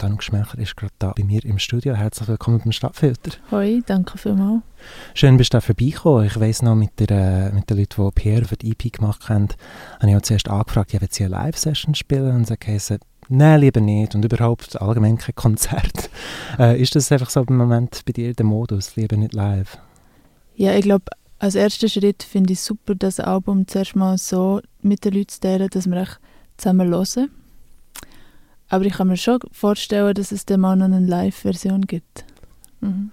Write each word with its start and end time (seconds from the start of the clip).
Tanu 0.00 0.16
Geschmächer 0.16 0.56
ist 0.56 0.78
gerade 0.78 0.94
da 0.98 1.12
bei 1.14 1.24
mir 1.24 1.44
im 1.44 1.58
Studio. 1.58 1.94
Herzlich 1.94 2.26
willkommen 2.26 2.58
beim 2.58 2.72
Stadtfilter. 2.72 3.32
Hoi, 3.50 3.82
danke 3.84 4.16
vielmals. 4.16 4.62
Schön, 5.12 5.36
bist 5.36 5.52
du 5.52 5.58
da 5.58 5.60
vorbeigekommen. 5.60 6.24
Ich 6.24 6.40
weiss 6.40 6.62
noch, 6.62 6.74
mit, 6.74 6.98
der, 6.98 7.52
mit 7.52 7.68
den 7.68 7.76
Leuten, 7.76 8.06
die 8.06 8.10
Pierre 8.14 8.46
für 8.46 8.56
die 8.56 8.70
EP 8.70 8.94
gemacht 8.94 9.28
haben, 9.28 9.48
habe 9.98 10.10
ich 10.10 10.16
auch 10.16 10.22
zuerst 10.22 10.48
angefragt, 10.48 10.94
ja, 10.94 11.00
sie 11.10 11.24
eine 11.24 11.34
Live-Session 11.34 11.94
spielen? 11.94 12.34
Und 12.34 12.46
sie 12.46 12.56
gesagt, 12.56 13.04
nein, 13.28 13.60
lieber 13.60 13.82
nicht 13.82 14.14
und 14.14 14.24
überhaupt 14.24 14.80
allgemein 14.80 15.18
kein 15.18 15.34
Konzert. 15.34 16.08
Äh, 16.58 16.80
ist 16.80 16.96
das 16.96 17.12
einfach 17.12 17.30
so 17.30 17.42
im 17.42 17.56
Moment 17.56 18.02
bei 18.04 18.12
dir 18.12 18.34
der 18.34 18.44
Modus, 18.44 18.96
lieber 18.96 19.16
nicht 19.16 19.34
live? 19.34 19.78
Ja, 20.56 20.74
ich 20.74 20.82
glaube, 20.82 21.04
als 21.38 21.54
erster 21.54 21.88
Schritt 21.88 22.22
finde 22.22 22.54
ich 22.54 22.60
super, 22.60 22.94
das 22.94 23.20
Album 23.20 23.68
zuerst 23.68 23.94
mal 23.94 24.18
so 24.18 24.60
mit 24.82 25.04
den 25.04 25.14
Leuten 25.14 25.28
zu 25.28 25.40
teilen, 25.40 25.68
dass 25.70 25.86
wir 25.88 25.96
echt 25.96 26.18
zusammen 26.56 26.90
hören 26.90 27.30
aber 28.70 28.86
ich 28.86 28.94
kann 28.94 29.08
mir 29.08 29.16
schon 29.16 29.40
vorstellen, 29.52 30.14
dass 30.14 30.32
es 30.32 30.46
dann 30.46 30.60
mal 30.60 30.76
noch 30.76 30.86
eine 30.86 31.00
Live-Version 31.00 31.82
gibt. 31.82 32.24
Mhm. 32.80 33.10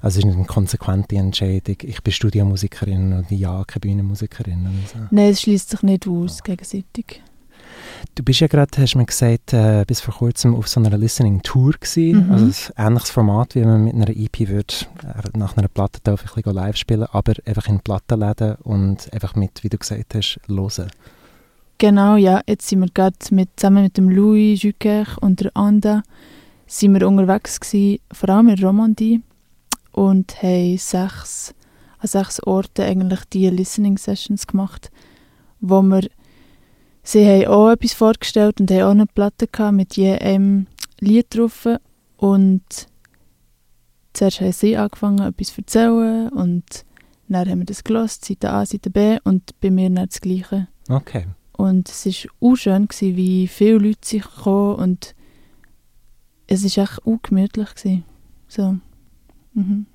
Also 0.00 0.20
es 0.20 0.24
ist 0.24 0.34
eine 0.34 0.46
konsequente 0.46 1.16
Entscheidung. 1.16 1.76
Ich 1.82 2.02
bin 2.02 2.12
Studiomusikerin 2.12 3.12
und 3.12 3.30
ja, 3.30 3.62
keine 3.66 3.80
Bühnenmusikerin. 3.80 4.68
So. 4.92 4.98
Nein, 5.10 5.30
es 5.30 5.42
schließt 5.42 5.70
sich 5.70 5.82
nicht 5.82 6.08
aus 6.08 6.38
ja. 6.38 6.54
gegenseitig. 6.54 7.22
Du 8.14 8.22
bist 8.22 8.40
ja 8.40 8.46
gerade, 8.46 8.70
hast 8.78 8.94
du 8.94 8.98
mir 8.98 9.06
gesagt, 9.06 9.52
äh, 9.52 9.84
bis 9.86 10.00
vor 10.00 10.14
kurzem 10.14 10.54
auf 10.54 10.68
so 10.68 10.80
einer 10.80 10.96
Listening 10.96 11.42
Tour 11.42 11.72
gewesen. 11.72 12.26
Mhm. 12.26 12.32
Also 12.32 12.72
ein 12.76 12.86
ähnliches 12.86 13.10
Format, 13.10 13.54
wie 13.54 13.64
man 13.64 13.84
mit 13.84 13.94
einer 13.94 14.08
EP 14.08 14.48
würde, 14.48 14.74
äh, 15.02 15.38
nach 15.38 15.56
einer 15.56 15.68
Platte 15.68 16.00
darf 16.02 16.24
ich 16.24 16.46
ein 16.46 16.54
live 16.54 16.76
spielen, 16.76 17.06
aber 17.10 17.34
einfach 17.44 17.68
in 17.68 17.80
Plattenläden 17.80 18.56
und 18.62 19.12
einfach 19.12 19.34
mit, 19.34 19.62
wie 19.62 19.68
du 19.68 19.78
gesagt 19.78 20.14
hast, 20.14 20.40
hören. 20.48 20.90
Genau, 21.82 22.14
ja. 22.14 22.42
Jetzt 22.46 22.68
sind 22.68 22.78
wir 22.78 22.90
gerade 22.94 23.16
mit, 23.32 23.48
zusammen 23.56 23.82
mit 23.82 23.96
dem 23.96 24.08
Louis 24.08 24.62
Jucker 24.62 25.04
und 25.20 25.40
der 25.40 25.50
Anda 25.56 26.04
sind 26.64 26.94
wir 26.94 27.08
unterwegs 27.08 27.58
gewesen, 27.58 27.98
vor 28.12 28.28
allem 28.28 28.50
in 28.50 28.64
Romandie 28.64 29.22
und 29.90 30.40
haben 30.44 30.78
sechs, 30.78 31.52
an 31.98 32.06
sechs 32.06 32.40
Orten 32.44 32.82
eigentlich 32.82 33.24
die 33.32 33.50
Listening 33.50 33.98
Sessions 33.98 34.46
gemacht, 34.46 34.92
wo 35.60 35.82
wir 35.82 36.08
sie 37.02 37.26
haben 37.26 37.48
auch 37.48 37.70
etwas 37.72 37.94
vorgestellt 37.94 38.60
und 38.60 38.70
haben 38.70 38.82
auch 38.82 38.90
eine 38.90 39.06
Platte 39.06 39.48
gehabt 39.48 39.74
mit 39.74 39.96
je 39.96 40.16
einem 40.16 40.68
Lied 41.00 41.36
drauf 41.36 41.66
und 42.16 42.62
zuerst 44.12 44.40
haben 44.40 44.52
sie 44.52 44.76
angefangen 44.76 45.26
etwas 45.26 45.48
zu 45.48 45.62
erzählen 45.62 46.28
und 46.28 46.84
dann 47.26 47.48
haben 47.48 47.58
wir 47.58 47.66
das 47.66 47.82
gelost, 47.82 48.24
Seite 48.24 48.50
A, 48.52 48.64
Seite 48.64 48.88
B 48.88 49.18
und 49.24 49.58
bei 49.60 49.72
mir 49.72 49.90
dann 49.90 50.06
das 50.06 50.20
Gleiche. 50.20 50.68
Okay. 50.88 51.26
Und 51.52 51.88
es 51.88 52.06
war 52.06 52.30
auch 52.40 52.56
schön, 52.56 52.88
gewesen, 52.88 53.16
wie 53.16 53.46
viele 53.46 53.78
Leute 53.78 53.98
sich 54.02 54.24
kamen 54.42 54.76
und 54.76 55.14
es 56.46 56.76
war 56.76 56.84
echt 56.84 57.06
auch 57.06 57.22
gemütlich. 57.22 57.74
Gewesen. 57.74 58.04
So. 58.48 58.76
Mhm. 59.54 59.86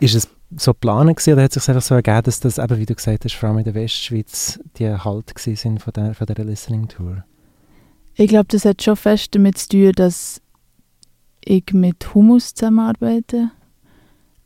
Ist 0.00 0.14
es 0.14 0.28
so 0.56 0.72
geplant 0.72 1.16
gewesen, 1.16 1.34
oder 1.34 1.44
hat 1.44 1.56
es 1.56 1.62
sich 1.62 1.68
einfach 1.68 1.82
so 1.82 1.94
ergeben, 1.94 2.22
dass 2.24 2.40
das, 2.40 2.58
eben, 2.58 2.78
wie 2.78 2.86
du 2.86 2.94
gesagt 2.94 3.24
hast, 3.24 3.34
vor 3.34 3.48
allem 3.48 3.58
in 3.58 3.64
der 3.64 3.74
Westschweiz 3.74 4.60
die 4.76 4.88
Halt 4.88 5.32
sind 5.36 5.82
von 5.82 5.92
der, 5.92 6.14
von 6.14 6.26
der 6.26 6.44
Listening 6.44 6.88
Tour? 6.88 7.24
Ich 8.14 8.28
glaube, 8.28 8.48
das 8.48 8.64
hat 8.64 8.82
schon 8.82 8.96
fest 8.96 9.34
damit 9.34 9.58
zu 9.58 9.68
tun, 9.68 9.92
dass 9.92 10.42
ich 11.44 11.72
mit 11.72 12.14
Humus 12.14 12.54
zusammenarbeite. 12.54 13.50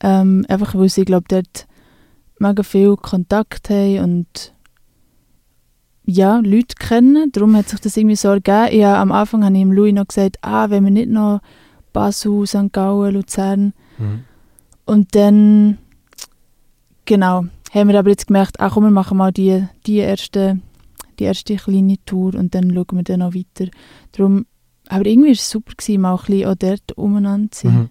Ähm, 0.00 0.44
einfach 0.48 0.74
weil 0.74 0.88
sie, 0.88 1.04
glaube 1.04 1.26
dort 1.28 1.66
mega 2.38 2.62
viel 2.62 2.96
Kontakt 2.96 3.70
haben 3.70 4.00
und 4.00 4.53
ja, 6.06 6.38
Leute 6.38 6.74
kennen. 6.78 7.32
Darum 7.32 7.56
hat 7.56 7.68
sich 7.68 7.80
das 7.80 7.96
irgendwie 7.96 8.16
so 8.16 8.28
ergeben. 8.28 8.76
Ja, 8.76 9.00
am 9.00 9.12
Anfang 9.12 9.44
habe 9.44 9.54
ich 9.54 9.60
ihm 9.60 9.72
Louis 9.72 9.94
noch 9.94 10.08
gesagt, 10.08 10.38
ah, 10.42 10.70
wenn 10.70 10.84
wir 10.84 10.90
nicht 10.90 11.08
noch 11.08 11.40
Basel, 11.92 12.46
St. 12.46 12.72
Gallen, 12.72 13.14
Luzern. 13.14 13.72
Mhm. 13.98 14.24
Und 14.84 15.14
dann, 15.14 15.78
genau, 17.06 17.44
haben 17.72 17.88
wir 17.88 17.98
aber 17.98 18.10
jetzt 18.10 18.26
gemerkt, 18.26 18.60
ach 18.60 18.74
komm, 18.74 18.84
wir 18.84 18.90
machen 18.90 19.16
mal 19.16 19.32
die, 19.32 19.66
die, 19.86 19.96
erste, 19.96 20.60
die 21.18 21.24
erste 21.24 21.56
kleine 21.56 21.96
Tour 22.04 22.34
und 22.34 22.54
dann 22.54 22.74
schauen 22.74 22.98
wir 22.98 23.02
dann 23.02 23.20
noch 23.20 23.34
weiter. 23.34 23.70
Darum, 24.12 24.46
aber 24.88 25.06
irgendwie 25.06 25.28
war 25.28 25.32
es 25.32 25.48
super, 25.48 25.72
gewesen, 25.74 26.02
mal 26.02 26.14
ein 26.14 26.24
bisschen 26.26 26.46
auch 26.48 26.54
dort 26.56 26.92
umeinander 26.96 27.50
zu 27.50 27.68
sein. 27.68 27.78
Mhm. 27.78 27.90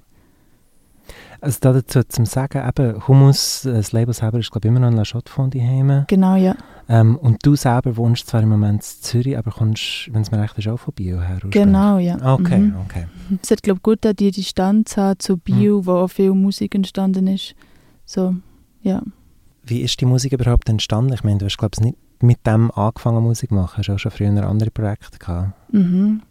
Also 1.43 1.59
dazu 1.59 2.03
zum 2.07 2.25
Sagen, 2.25 2.65
eben, 2.65 3.05
Hummus, 3.05 3.63
das 3.63 3.91
Label 3.91 4.13
selber 4.13 4.39
ist 4.39 4.49
glaube 4.49 4.65
ich 4.65 4.69
immer 4.69 4.79
noch 4.79 4.87
in 4.87 4.95
La 4.95 5.03
Chotte 5.03 5.29
von 5.29 5.49
daheim. 5.49 6.05
Genau, 6.07 6.37
ja. 6.37 6.55
Ähm, 6.87 7.17
und 7.17 7.45
du 7.45 7.57
selber 7.57 7.97
wohnst 7.97 8.27
zwar 8.27 8.41
im 8.41 8.47
Moment 8.47 8.75
in 8.75 9.03
Zürich, 9.03 9.37
aber 9.37 9.51
kommst, 9.51 10.09
wenn 10.13 10.21
es 10.21 10.31
mir 10.31 10.39
recht 10.39 10.57
ist, 10.57 10.69
auch 10.69 10.77
von 10.77 10.93
Bio 10.93 11.19
her? 11.19 11.39
Genau, 11.49 11.97
ja. 11.97 12.15
Okay, 12.33 12.59
mhm. 12.59 12.75
okay. 12.85 13.07
Es 13.41 13.51
hat 13.51 13.61
glaube 13.61 13.79
ich 13.79 13.83
gut, 13.83 14.05
dass 14.05 14.15
die 14.15 14.31
Distanz 14.31 14.95
hat 14.95 15.21
zu 15.21 15.35
Bio, 15.35 15.79
mhm. 15.79 15.85
wo 15.85 15.91
auch 15.91 16.07
viel 16.07 16.31
Musik 16.31 16.75
entstanden 16.75 17.27
ist. 17.27 17.55
So, 18.05 18.35
ja. 18.81 19.01
Wie 19.65 19.81
ist 19.81 19.99
die 19.99 20.05
Musik 20.05 20.31
überhaupt 20.31 20.69
entstanden? 20.69 21.11
Ich 21.11 21.25
meine, 21.25 21.39
du 21.39 21.45
hast 21.45 21.57
glaube 21.57 21.71
ich 21.75 21.83
nicht 21.83 21.97
mit 22.21 22.47
dem 22.47 22.71
angefangen 22.71 23.21
Musik 23.21 23.49
zu 23.49 23.55
machen, 23.55 23.79
hast 23.79 23.89
auch 23.89 23.99
schon 23.99 24.11
früher 24.11 24.47
andere 24.47 24.71
Projekte 24.71 25.19
gehabt. 25.19 25.51
Mhm. 25.73 26.21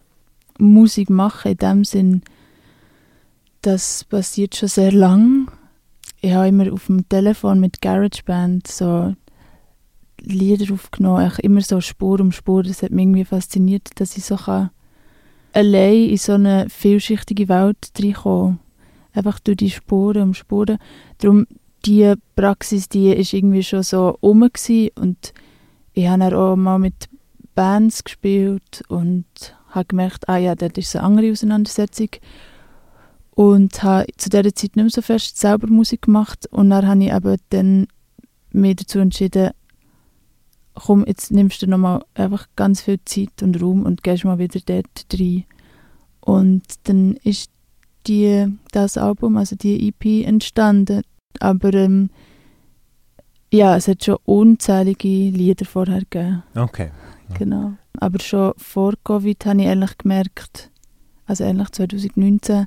Musik 0.58 1.10
machen 1.10 1.52
in 1.52 1.58
dem 1.58 1.84
Sinn 1.84 2.22
das 3.62 4.04
passiert 4.04 4.54
schon 4.54 4.68
sehr 4.68 4.92
lang. 4.92 5.50
Ich 6.20 6.32
habe 6.32 6.48
immer 6.48 6.72
auf 6.72 6.86
dem 6.86 7.08
Telefon 7.08 7.60
mit 7.60 7.80
GarageBand 7.80 8.66
so 8.66 9.14
Lieder 10.20 10.72
aufgenommen, 10.72 11.26
ich 11.26 11.38
immer 11.40 11.62
so 11.62 11.80
Spur 11.80 12.20
um 12.20 12.30
Spur. 12.30 12.62
Das 12.62 12.82
hat 12.82 12.92
mich 12.92 13.04
irgendwie 13.04 13.24
fasziniert, 13.24 13.88
dass 13.96 14.16
ich 14.16 14.24
so 14.24 14.36
kann 14.36 14.70
allein 15.52 16.08
in 16.08 16.16
so 16.16 16.32
eine 16.32 16.68
vielschichtige 16.68 17.48
Welt 17.48 17.92
reinkommen 17.98 18.58
Einfach 19.14 19.38
durch 19.40 19.58
die 19.58 19.70
Spuren 19.70 20.22
um 20.22 20.34
Spuren. 20.34 20.78
Darum, 21.18 21.46
die 21.84 22.14
Praxis, 22.34 22.88
die 22.88 23.10
ist 23.10 23.34
irgendwie 23.34 23.62
schon 23.62 23.82
so 23.82 24.10
rum 24.22 24.48
und 24.94 25.32
ich 25.92 26.08
habe 26.08 26.38
auch 26.38 26.56
mal 26.56 26.78
mit 26.78 27.10
Bands 27.54 28.04
gespielt 28.04 28.82
und 28.88 29.26
habe 29.68 29.84
gemerkt, 29.84 30.28
ah 30.30 30.38
ja, 30.38 30.54
das 30.54 30.70
ist 30.76 30.96
eine 30.96 31.04
andere 31.04 31.30
Auseinandersetzung 31.32 32.08
und 33.34 33.82
habe 33.82 34.06
zu 34.16 34.28
dieser 34.28 34.54
Zeit 34.54 34.76
nicht 34.76 34.76
mehr 34.76 34.90
so 34.90 35.02
fest 35.02 35.38
selber 35.38 35.66
Musik 35.66 36.02
gemacht 36.02 36.46
und 36.50 36.70
dann 36.70 36.86
habe 36.86 37.04
ich 37.04 37.12
eben 37.12 37.36
dann 37.50 37.86
mich 38.50 38.76
dazu 38.76 38.98
entschieden, 38.98 39.50
komm, 40.74 41.04
jetzt 41.06 41.30
nimmst 41.30 41.62
du 41.62 41.66
nochmal 41.66 42.04
einfach 42.14 42.46
ganz 42.56 42.82
viel 42.82 42.98
Zeit 43.04 43.42
und 43.42 43.60
Raum 43.60 43.84
und 43.84 44.02
gehst 44.02 44.24
mal 44.24 44.38
wieder 44.38 44.60
dort 44.64 45.06
rein. 45.12 45.44
Und 46.20 46.62
dann 46.84 47.14
ist 47.24 47.50
die, 48.06 48.46
das 48.72 48.96
Album, 48.96 49.36
also 49.36 49.56
die 49.56 49.88
EP 49.88 50.26
entstanden, 50.26 51.02
aber 51.40 51.74
ähm, 51.74 52.10
ja, 53.52 53.76
es 53.76 53.88
hat 53.88 54.04
schon 54.04 54.16
unzählige 54.24 55.08
Lieder 55.08 55.66
vorher 55.66 56.00
gegeben. 56.00 56.42
Okay. 56.54 56.90
Ja. 57.28 57.36
Genau. 57.36 57.72
Aber 57.98 58.18
schon 58.20 58.54
vor 58.56 58.94
Covid 59.04 59.44
habe 59.46 59.60
ich 59.60 59.66
ehrlich 59.66 59.98
gemerkt, 59.98 60.70
also 61.26 61.44
eigentlich 61.44 61.70
2019, 61.70 62.66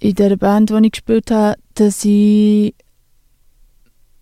in 0.00 0.14
der 0.14 0.36
Band, 0.36 0.70
die 0.70 0.86
ich 0.86 0.92
gespielt 0.92 1.30
habe, 1.30 1.56
dass 1.74 2.04
ich 2.04 2.74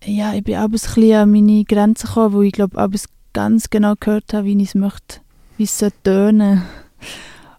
ja, 0.04 0.34
ich 0.34 0.44
bin 0.44 0.56
auch 0.56 0.64
ein 0.64 0.70
bisschen 0.70 1.14
an 1.14 1.30
meine 1.30 1.64
Grenzen 1.64 2.06
gekommen, 2.06 2.34
wo 2.34 2.42
ich 2.42 2.52
glaube, 2.52 2.78
auch 2.78 2.88
ganz 3.32 3.70
genau 3.70 3.94
gehört 3.98 4.32
habe, 4.32 4.46
wie 4.46 4.60
ich 4.62 4.68
es 4.68 4.74
möchte, 4.74 5.20
wie 5.56 5.64
es 5.64 5.84
tönen. 6.04 6.62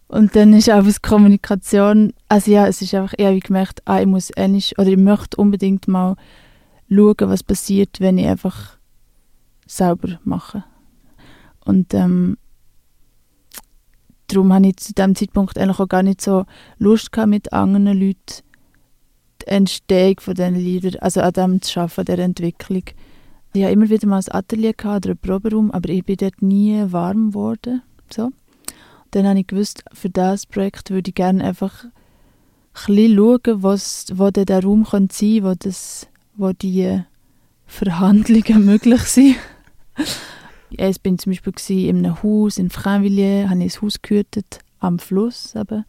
Und 0.08 0.36
dann 0.36 0.54
ist 0.54 0.70
auch 0.70 0.84
die 0.84 0.94
Kommunikation, 1.02 2.14
also 2.28 2.52
ja, 2.52 2.68
es 2.68 2.82
ist 2.82 2.94
einfach, 2.96 3.14
ich 3.18 3.26
habe 3.26 3.40
gemerkt, 3.40 3.82
ah, 3.86 4.02
ich 4.02 4.08
muss 4.08 4.32
ähnlich, 4.36 4.78
oder 4.80 4.88
ich 4.90 4.98
möchte 4.98 5.38
unbedingt 5.38 5.88
mal 5.88 6.16
schauen, 6.90 7.16
was 7.20 7.44
passiert, 7.44 8.00
wenn 8.00 8.18
ich 8.18 8.28
einfach 8.28 8.78
selber 9.68 10.20
mache. 10.24 10.64
Und 11.64 11.94
ähm, 11.94 12.38
darum 14.34 14.54
hatte 14.54 14.68
ich 14.68 14.78
zu 14.78 14.94
diesem 14.94 15.16
Zeitpunkt 15.16 15.58
eigentlich 15.58 15.80
auch 15.80 15.88
gar 15.88 16.04
nicht 16.04 16.22
so 16.22 16.46
Lust 16.78 17.12
gehabt, 17.12 17.30
mit 17.30 17.54
anderen 17.54 17.86
Leuten 17.86 18.44
die 19.42 19.48
Entstehung 19.48 20.20
von 20.20 20.34
diesen 20.34 20.56
Liedern, 20.56 20.96
also 21.02 21.22
an 21.22 21.34
dem 21.34 21.62
zu 21.62 21.80
arbeiten, 21.80 22.06
der 22.06 22.20
Entwicklung. 22.20 22.84
Ich 23.54 23.64
hatte 23.64 23.74
immer 23.74 23.90
wieder 23.90 24.08
mal 24.08 24.20
ein 24.20 24.36
Atelier 24.36 24.74
gehabt 24.74 25.06
oder 25.06 25.12
einen 25.12 25.20
Proberaum, 25.20 25.72
aber 25.72 25.90
ich 25.90 26.04
bin 26.04 26.18
dort 26.18 26.42
nie 26.42 26.84
warm 26.88 27.30
geworden. 27.30 27.82
So. 28.10 28.32
Dann 29.12 29.28
habe 29.28 29.40
ich 29.40 29.48
gewusst, 29.48 29.84
für 29.94 30.10
dieses 30.10 30.46
Projekt 30.46 30.92
würde 30.92 31.10
ich 31.10 31.16
gerne 31.16 31.44
einfach 31.44 31.86
ein 31.86 31.92
bisschen 32.96 33.16
schauen, 33.16 33.64
was, 33.64 34.06
wo 34.14 34.30
der 34.30 34.64
Raum 34.64 34.86
sein 34.86 35.08
könnte, 35.08 35.44
wo, 35.44 35.54
das, 35.58 36.08
wo 36.36 36.52
die 36.52 37.02
Verhandlungen 37.66 38.66
möglich 38.66 39.02
sind. 39.02 39.36
Ich 40.72 41.02
bin 41.02 41.18
zum 41.18 41.32
Beispiel 41.32 41.88
in 41.90 41.98
einem 41.98 42.22
Haus 42.22 42.58
in 42.58 42.70
Frainvilliers, 42.70 43.50
habe 43.50 43.64
ich 43.64 43.76
ein 43.76 43.82
Haus 43.82 44.02
gehütet, 44.02 44.60
am 44.80 45.00
Fluss 45.00 45.56
eben. 45.56 45.86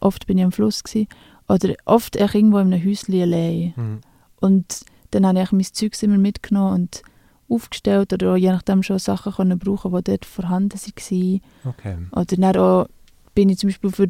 Oft 0.00 0.26
bin 0.26 0.38
ich 0.38 0.44
am 0.44 0.52
Fluss 0.52 0.82
gewesen. 0.82 1.08
Oder 1.48 1.74
oft 1.84 2.20
auch 2.20 2.34
irgendwo 2.34 2.58
in 2.58 2.72
einem 2.72 2.84
Häuschen 2.84 3.20
allein. 3.20 3.72
Mhm. 3.76 4.00
Und 4.40 4.80
dann 5.10 5.26
habe 5.26 5.40
ich 5.40 5.52
mein 5.52 5.64
Zeug 5.64 6.00
immer 6.02 6.18
mitgenommen 6.18 6.74
und 6.74 7.02
aufgestellt 7.48 8.12
oder 8.12 8.32
auch 8.32 8.36
je 8.36 8.50
nachdem 8.50 8.82
schon 8.82 8.98
Sachen 8.98 9.32
können 9.32 9.58
brauchen, 9.58 9.94
die 9.94 10.04
dort 10.04 10.24
vorhanden 10.24 10.78
waren. 10.78 11.40
Okay. 11.64 11.96
Oder 12.12 12.36
dann 12.36 12.56
auch 12.56 12.86
bin 13.34 13.48
ich 13.48 13.58
zum 13.58 13.68
Beispiel 13.68 13.90
für 13.90 14.08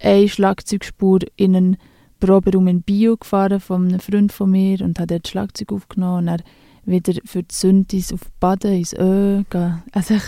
eine 0.00 0.28
Schlagzeugspur 0.28 1.20
in 1.36 1.56
einen 1.56 1.76
Proberaum 2.18 2.68
in 2.68 2.82
Bio 2.82 3.16
gefahren 3.16 3.60
von 3.60 3.88
einem 3.88 4.00
Freund 4.00 4.32
von 4.32 4.50
mir 4.50 4.80
und 4.82 4.98
habe 4.98 5.06
dort 5.06 5.28
Schlagzeug 5.28 5.72
aufgenommen 5.72 6.28
und 6.28 6.44
wieder 6.84 7.14
für 7.24 7.42
die 7.42 7.54
Synthes 7.54 8.12
auf 8.12 8.20
Baden 8.40 8.72
ins 8.72 8.92
Ö 8.92 9.42
gehen. 9.50 9.82
Also 9.92 10.14
ich, 10.14 10.22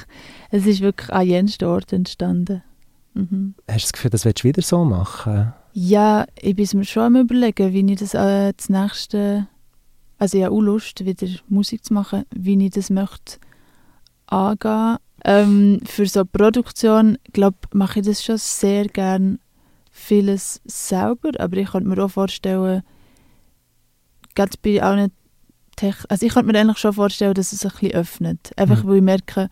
es 0.50 0.66
ist 0.66 0.80
wirklich 0.80 1.10
an 1.10 1.26
jensten 1.26 1.64
Ort 1.64 1.92
entstanden. 1.92 2.62
Mhm. 3.14 3.54
Hast 3.68 3.76
du 3.76 3.82
das 3.82 3.92
Gefühl, 3.92 4.10
das 4.10 4.24
willst 4.24 4.42
du 4.42 4.48
wieder 4.48 4.62
so 4.62 4.84
machen? 4.84 5.52
Ja, 5.74 6.26
ich 6.40 6.54
bin 6.54 6.68
mir 6.74 6.84
schon 6.84 7.02
am 7.02 7.16
überlegen, 7.16 7.72
wie 7.72 7.92
ich 7.92 7.98
das 7.98 8.14
äh, 8.14 8.52
das 8.56 8.68
nächste, 8.68 9.48
also 10.18 10.36
ich 10.36 10.44
habe 10.44 10.54
auch 10.54 10.60
Lust, 10.60 11.04
wieder 11.04 11.26
Musik 11.48 11.84
zu 11.84 11.94
machen, 11.94 12.24
wie 12.34 12.62
ich 12.62 12.72
das 12.72 12.90
möchte 12.90 13.38
angehen. 14.26 14.98
Ähm, 15.24 15.80
für 15.84 16.06
so 16.06 16.20
eine 16.20 16.26
Produktion, 16.26 17.16
glaube 17.32 17.58
mache 17.72 18.00
ich 18.00 18.06
das 18.06 18.24
schon 18.24 18.38
sehr 18.38 18.86
gern 18.86 19.38
vieles 19.92 20.60
selber, 20.64 21.30
aber 21.38 21.56
ich 21.58 21.70
könnte 21.70 21.88
mir 21.88 22.02
auch 22.02 22.10
vorstellen, 22.10 22.82
gerade 24.34 24.58
bei 24.62 24.82
auch 24.82 24.96
nicht 24.96 25.12
also 26.08 26.26
ich 26.26 26.32
könnte 26.32 26.52
mir 26.52 26.58
eigentlich 26.58 26.78
schon 26.78 26.92
vorstellen, 26.92 27.34
dass 27.34 27.52
es 27.52 27.60
sich 27.60 27.72
ein 27.72 27.78
bisschen 27.78 27.94
öffnet. 27.94 28.52
Einfach, 28.56 28.84
mhm. 28.84 28.88
weil 28.88 28.96
ich 28.96 29.02
merke, 29.02 29.48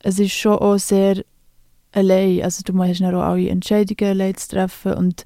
es 0.00 0.18
ist 0.18 0.32
schon 0.32 0.58
auch 0.58 0.78
sehr 0.78 1.24
allein. 1.92 2.42
Also 2.42 2.62
du 2.64 2.72
musst 2.72 3.02
auch 3.02 3.22
alle 3.22 3.48
Entscheidungen 3.48 4.10
allein 4.10 4.36
zu 4.36 4.48
treffen 4.48 4.94
und 4.94 5.24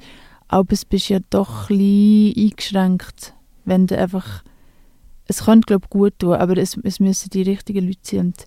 auch 0.49 0.65
bist 0.65 0.93
du 0.93 0.97
ja 0.97 1.19
doch 1.31 1.71
ein 1.71 1.77
bisschen 1.77 2.35
eingeschränkt, 2.37 3.35
wenn 3.65 3.87
du 3.87 3.99
einfach 3.99 4.43
es 5.31 5.45
könnte 5.45 5.67
glaube 5.67 5.85
ich 5.85 5.91
gut 5.91 6.19
tun, 6.19 6.35
aber 6.35 6.57
es, 6.57 6.77
es 6.83 6.99
müssen 6.99 7.31
die 7.31 7.43
richtigen 7.43 7.87
Leute 7.87 8.01
sein 8.03 8.21
und 8.21 8.47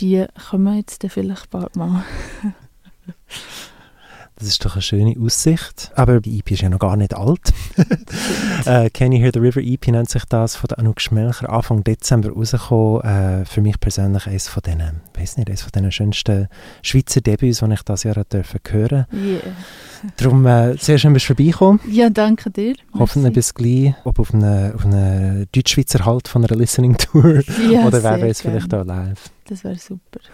die 0.00 0.26
kommen 0.50 0.76
jetzt 0.76 1.04
dann 1.04 1.10
vielleicht 1.10 1.48
bald 1.50 1.76
mal. 1.76 2.04
Das 4.36 4.48
ist 4.48 4.64
doch 4.64 4.74
eine 4.74 4.82
schöne 4.82 5.14
Aussicht. 5.20 5.92
Aber 5.94 6.20
die 6.20 6.38
EP 6.38 6.50
ist 6.50 6.62
ja 6.62 6.68
noch 6.68 6.80
gar 6.80 6.96
nicht 6.96 7.14
alt. 7.14 7.52
äh, 8.64 8.90
Can 8.90 9.12
You 9.12 9.20
Hear 9.20 9.30
the 9.32 9.38
River 9.38 9.60
EP 9.60 9.86
nennt 9.88 10.10
sich 10.10 10.24
das, 10.24 10.56
von 10.56 10.68
der 10.68 10.80
Anouk 10.80 11.00
Schmelcher, 11.00 11.50
Anfang 11.50 11.84
Dezember 11.84 12.30
rausgekommen. 12.30 13.02
Äh, 13.02 13.44
für 13.44 13.60
mich 13.60 13.78
persönlich 13.78 14.26
eines 14.26 14.48
von 14.48 14.62
diesen, 14.64 15.02
weiß 15.16 15.36
nicht, 15.36 15.48
eines 15.48 15.62
von 15.62 15.70
den 15.70 15.92
schönsten 15.92 16.48
Schweizer 16.82 17.20
Debüts, 17.20 17.60
die 17.60 17.72
ich 17.72 17.82
das 17.82 18.02
Jahr 18.02 18.24
dürfen 18.24 18.60
hören 18.68 19.06
Yeah. 19.12 19.40
Darum 20.16 20.44
äh, 20.46 20.76
sehr 20.76 20.98
schön, 20.98 21.12
bist 21.12 21.24
du 21.24 21.34
vorbeigekommen. 21.34 21.80
Ja, 21.90 22.10
danke 22.10 22.50
dir. 22.50 22.74
Hoffentlich 22.92 23.32
bis 23.32 23.54
gleich, 23.54 23.94
ob 24.04 24.18
auf 24.18 24.34
einem 24.34 24.74
auf 24.74 24.84
eine 24.84 25.46
Deutschschweizer 25.54 26.04
Halt 26.04 26.28
von 26.28 26.44
einer 26.44 26.56
Listening 26.56 26.96
Tour 26.96 27.42
ja, 27.70 27.86
oder 27.86 28.02
wer 28.02 28.20
weiß, 28.20 28.42
vielleicht 28.42 28.72
auch 28.74 28.84
live. 28.84 29.30
Das 29.46 29.64
wäre 29.64 29.76
super. 29.76 30.20